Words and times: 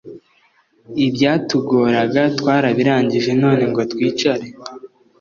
Ibyatugoraga 1.05 2.21
twarabirangije 2.37 3.31
none 3.43 3.63
ngo 3.71 3.81
twicare 3.91 4.45